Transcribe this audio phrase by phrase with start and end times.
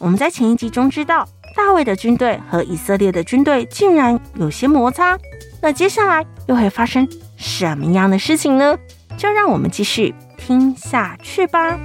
[0.00, 1.26] 我们在前一集中知道，
[1.56, 5.18] 大卫的军队和以色列的军队竟然有些摩擦。
[5.60, 7.06] 那接下来又会发生
[7.36, 8.78] 什么样的事情呢？
[9.16, 11.76] 就让我们继续听下去吧。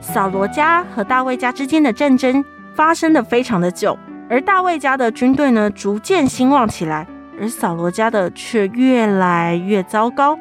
[0.00, 2.44] 扫罗家和大卫家之间的战争
[2.76, 3.98] 发生的非常的久，
[4.30, 7.04] 而大卫家的军队呢，逐渐兴旺起来。
[7.40, 10.38] 而扫罗家的却越来越糟糕，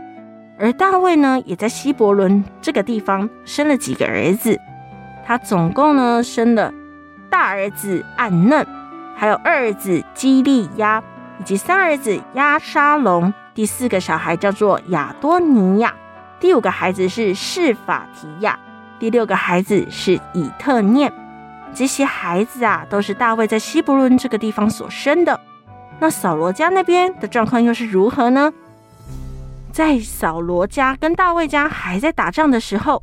[0.57, 4.59] 而大卫呢，也在希伯伦这个地方生了几个儿子。
[5.25, 6.73] 他总共呢生了
[7.29, 8.65] 大儿子暗嫩，
[9.15, 11.01] 还有二儿子基利押，
[11.39, 13.33] 以及三儿子押沙龙。
[13.55, 15.93] 第四个小孩叫做亚多尼亚，
[16.39, 18.59] 第五个孩子是示法提亚，
[18.99, 21.11] 第六个孩子是以特念。
[21.73, 25.39] 这些孩子啊，都是大卫在希伯伦这个地方所生的。
[26.03, 28.51] 那扫罗家那边的状况又是如何呢？
[29.71, 33.01] 在扫罗家跟大卫家还在打仗的时候，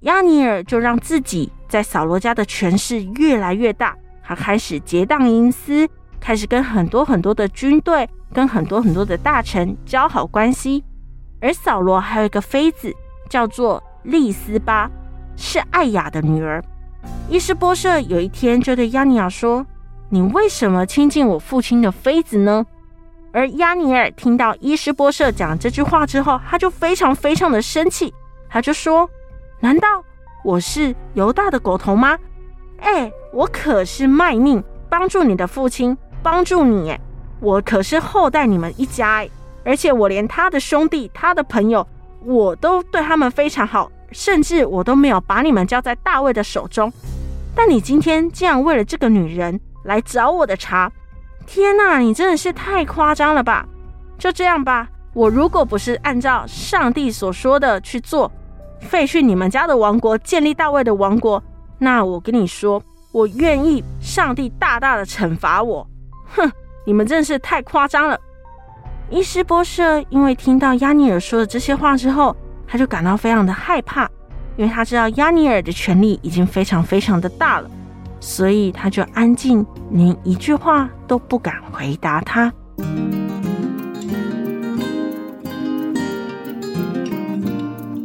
[0.00, 5.86] 亚尼尔就让自己在扫罗家的权势越来越大，他开始结党营私，
[6.18, 10.82] 开始跟很多很多的军队、跟很多很多的大臣交好关系。
[11.42, 12.90] 而扫罗还有一个妃子
[13.28, 14.90] 叫做利斯巴，
[15.36, 16.64] 是艾雅的女儿。
[17.28, 19.66] 伊斯波社有一天就对亚尼尔说。
[20.08, 22.64] 你为什么亲近我父亲的妃子呢？
[23.32, 28.14] 而亚尼尔听到伊施波设讲这句话之后，他就非常非常的生气，
[28.48, 29.10] 他就说
[29.60, 29.88] ：“难道
[30.44, 32.16] 我是犹大的狗头吗？
[32.78, 36.96] 哎，我可是卖命帮助你的父亲，帮助你，
[37.40, 39.30] 我可是厚待你们一家，哎，
[39.64, 41.84] 而且我连他的兄弟、他的朋友，
[42.24, 46.92] 我都对他们非常好，甚至我都没有把你们交在大卫的手中。
[47.56, 50.90] 但你今天竟然为了这个女人。”来找我的茬！
[51.46, 53.66] 天哪，你真的是太夸张了吧！
[54.18, 58.30] 就这样吧，我如果不是按照上帝所说的去做，
[58.80, 61.42] 废去你们家的王国，建立大卫的王国，
[61.78, 62.82] 那我跟你说，
[63.12, 65.86] 我愿意上帝大大的惩罚我。
[66.34, 66.50] 哼，
[66.84, 68.18] 你们真是太夸张了！
[69.08, 72.34] 伊斯波设因为听到亚尼尔说的这些话之后，
[72.66, 74.10] 他就感到非常的害怕，
[74.56, 77.70] 因为他知道亚尼尔的权力已经非常非常的大了。
[78.18, 82.52] 所以他就安静，连一句话都不敢回答他。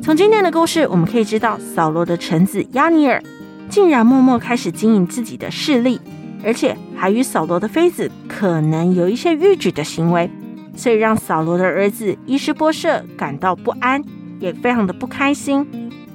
[0.03, 3.23] 从今天的故事，我们可以知道，扫罗的臣子亚尼尔
[3.69, 5.99] 竟然默默开始经营自己的势力，
[6.43, 10.29] 而且还与扫罗的妃子可能有一些逾矩的行为，
[10.75, 14.03] 所以让扫罗的儿子伊施波设感到不安，
[14.39, 15.65] 也非常的不开心，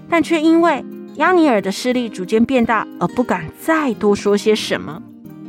[0.08, 0.84] 但却因为。
[1.16, 5.02] 押尼尔的势力逐渐变大，而不敢再多说些什么。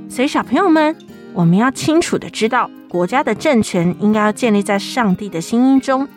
[0.09, 0.95] 所以，小朋友们，
[1.33, 6.07] 我们要清楚的知道，国家的政权应该要建立在上帝的心意中，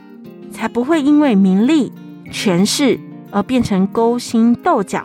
[0.52, 1.92] 才不会因为名利、
[2.30, 2.98] 权势
[3.32, 5.04] 而变成勾心斗角。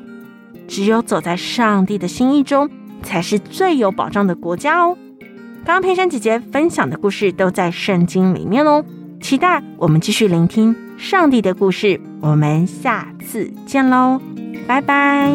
[0.68, 2.70] 只有走在上帝的心意中，
[3.02, 4.96] 才是最有保障的国家哦。
[5.64, 8.86] 刚刚佩珊姐姐分享的故事都在圣经里面哦，
[9.20, 12.00] 期待我们继续聆听上帝的故事。
[12.22, 14.22] 我们下次见喽。
[14.68, 15.32] 拜拜。